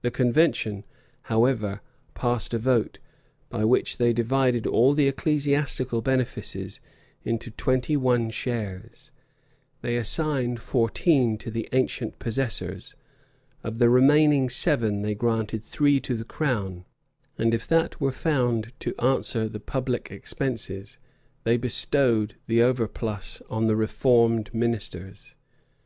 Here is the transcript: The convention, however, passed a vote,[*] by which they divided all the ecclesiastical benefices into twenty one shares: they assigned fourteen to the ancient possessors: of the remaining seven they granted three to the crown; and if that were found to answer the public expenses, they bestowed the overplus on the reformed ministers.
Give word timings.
The 0.00 0.10
convention, 0.10 0.86
however, 1.24 1.82
passed 2.14 2.54
a 2.54 2.58
vote,[*] 2.58 3.00
by 3.50 3.66
which 3.66 3.98
they 3.98 4.14
divided 4.14 4.66
all 4.66 4.94
the 4.94 5.08
ecclesiastical 5.08 6.00
benefices 6.00 6.80
into 7.22 7.50
twenty 7.50 7.94
one 7.94 8.30
shares: 8.30 9.10
they 9.82 9.98
assigned 9.98 10.58
fourteen 10.62 11.36
to 11.36 11.50
the 11.50 11.68
ancient 11.72 12.18
possessors: 12.18 12.94
of 13.62 13.78
the 13.78 13.90
remaining 13.90 14.48
seven 14.48 15.02
they 15.02 15.14
granted 15.14 15.62
three 15.62 16.00
to 16.00 16.14
the 16.14 16.24
crown; 16.24 16.86
and 17.36 17.52
if 17.52 17.66
that 17.66 18.00
were 18.00 18.10
found 18.10 18.72
to 18.80 18.96
answer 18.96 19.50
the 19.50 19.60
public 19.60 20.10
expenses, 20.10 20.96
they 21.44 21.58
bestowed 21.58 22.36
the 22.46 22.62
overplus 22.62 23.42
on 23.50 23.66
the 23.66 23.76
reformed 23.76 24.48
ministers. 24.54 25.36